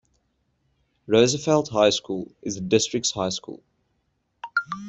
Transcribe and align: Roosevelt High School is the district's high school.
Roosevelt 1.05 1.69
High 1.69 1.91
School 1.91 2.33
is 2.41 2.55
the 2.55 2.61
district's 2.61 3.11
high 3.11 3.29
school. 3.29 3.61